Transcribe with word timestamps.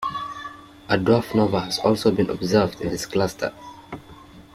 A 0.89 0.97
dwarf 0.97 1.35
nova 1.35 1.59
has 1.59 1.77
also 1.77 2.09
been 2.09 2.31
observed 2.31 2.81
in 2.81 2.89
this 2.89 3.05
cluster. 3.05 3.53